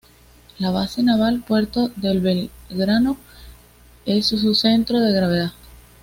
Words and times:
La 0.57 0.71
Base 0.71 1.03
Naval 1.03 1.43
Puerto 1.47 1.91
Belgrano 1.95 3.17
es 4.03 4.25
su 4.25 4.55
centro 4.55 4.99
de 4.99 5.13
gravedad. 5.13 5.51